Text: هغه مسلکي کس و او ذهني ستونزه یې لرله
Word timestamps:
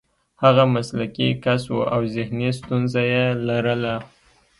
هغه 0.43 0.63
مسلکي 0.75 1.29
کس 1.43 1.61
و 1.73 1.79
او 1.93 2.01
ذهني 2.15 2.49
ستونزه 2.59 3.01
یې 3.11 3.25
لرله 3.47 3.95